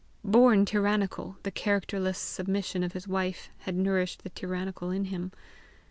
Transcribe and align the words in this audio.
Born 0.23 0.65
tyrannical, 0.65 1.37
the 1.43 1.51
characterless 1.51 2.17
submission 2.17 2.81
of 2.81 2.93
his 2.93 3.07
wife 3.07 3.49
had 3.67 3.75
nourished 3.75 4.23
the 4.23 4.29
tyrannical 4.31 4.89
in 4.89 5.05
him. 5.13 5.31